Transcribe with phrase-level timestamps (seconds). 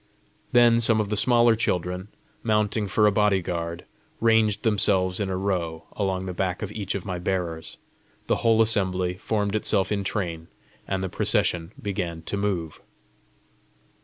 [0.51, 2.07] Then some of the smaller children,
[2.41, 3.85] mounting for a bodyguard,
[4.19, 7.77] ranged themselves in a row along the back of each of my bearers;
[8.25, 10.47] the whole assembly formed itself in train;
[10.87, 12.81] and the procession began to move.